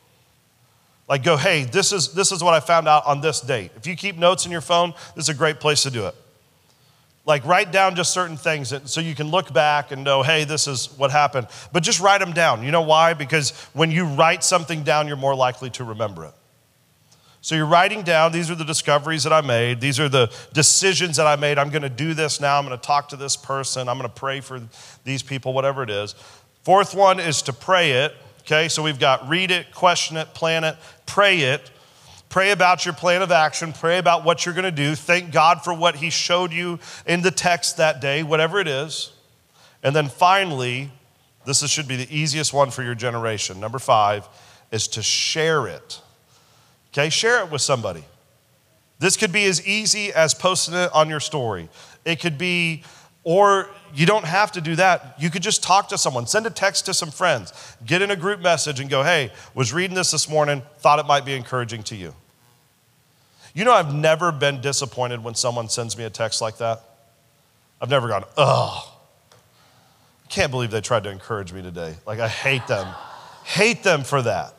[1.07, 3.71] Like, go, hey, this is, this is what I found out on this date.
[3.75, 6.15] If you keep notes in your phone, this is a great place to do it.
[7.29, 10.65] Like, write down just certain things so you can look back and know, hey, this
[10.65, 11.45] is what happened.
[11.71, 12.63] But just write them down.
[12.63, 13.13] You know why?
[13.13, 16.33] Because when you write something down, you're more likely to remember it.
[17.41, 19.79] So you're writing down, these are the discoveries that I made.
[19.79, 21.59] These are the decisions that I made.
[21.59, 22.57] I'm going to do this now.
[22.57, 23.87] I'm going to talk to this person.
[23.87, 24.59] I'm going to pray for
[25.03, 26.15] these people, whatever it is.
[26.63, 28.15] Fourth one is to pray it.
[28.39, 31.69] Okay, so we've got read it, question it, plan it, pray it.
[32.29, 33.73] Pray about your plan of action.
[33.73, 34.95] Pray about what you're going to do.
[34.95, 39.11] Thank God for what He showed you in the text that day, whatever it is.
[39.81, 40.91] And then finally,
[41.45, 43.59] this should be the easiest one for your generation.
[43.59, 44.27] Number five
[44.71, 46.01] is to share it.
[46.91, 48.03] Okay, share it with somebody.
[48.99, 51.69] This could be as easy as posting it on your story.
[52.05, 52.83] It could be,
[53.23, 55.15] or you don't have to do that.
[55.19, 57.53] You could just talk to someone, send a text to some friends,
[57.85, 61.05] get in a group message and go, hey, was reading this this morning, thought it
[61.05, 62.13] might be encouraging to you.
[63.53, 66.81] You know, I've never been disappointed when someone sends me a text like that.
[67.81, 68.95] I've never gone, oh,
[70.29, 71.95] can't believe they tried to encourage me today.
[72.05, 72.87] Like, I hate them.
[73.43, 74.53] hate them for that.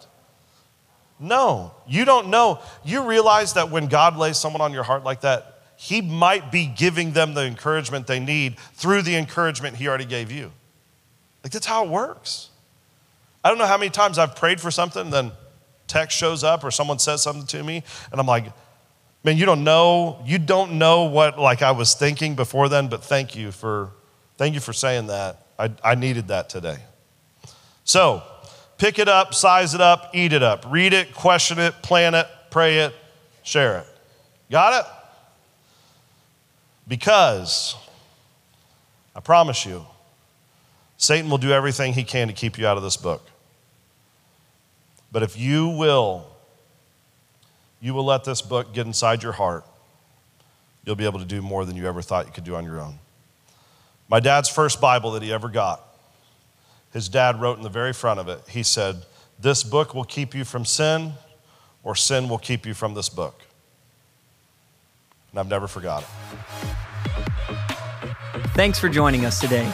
[1.20, 2.61] No, you don't know.
[2.84, 5.49] You realize that when God lays someone on your heart like that,
[5.81, 10.31] He might be giving them the encouragement they need through the encouragement He already gave
[10.31, 10.53] you.
[11.43, 12.51] Like, that's how it works.
[13.43, 15.33] I don't know how many times I've prayed for something, then
[15.87, 18.53] text shows up or someone says something to me, and I'm like,
[19.24, 23.03] man, you don't know, you don't know what like I was thinking before then, but
[23.03, 23.91] thank you for
[24.37, 25.47] thank you for saying that.
[25.59, 26.78] I, I needed that today.
[27.85, 28.22] So
[28.81, 30.64] Pick it up, size it up, eat it up.
[30.66, 32.95] Read it, question it, plan it, pray it,
[33.43, 33.87] share it.
[34.51, 34.91] Got it?
[36.91, 37.76] Because
[39.14, 39.86] I promise you,
[40.97, 43.22] Satan will do everything he can to keep you out of this book.
[45.12, 46.26] But if you will,
[47.80, 49.64] you will let this book get inside your heart,
[50.84, 52.80] you'll be able to do more than you ever thought you could do on your
[52.80, 52.99] own.
[54.09, 55.80] My dad's first Bible that he ever got
[56.93, 59.05] his dad wrote in the very front of it, he said,
[59.38, 61.12] This book will keep you from sin,
[61.84, 63.43] or sin will keep you from this book.
[65.31, 66.09] And I've never forgot it.
[68.55, 69.70] Thanks for joining us today.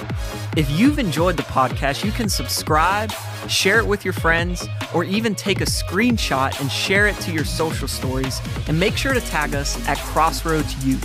[0.56, 3.10] If you've enjoyed the podcast, you can subscribe,
[3.48, 7.44] share it with your friends, or even take a screenshot and share it to your
[7.44, 8.40] social stories.
[8.68, 11.04] And make sure to tag us at Crossroads Youth.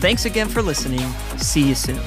[0.00, 1.08] Thanks again for listening.
[1.38, 2.00] See you soon.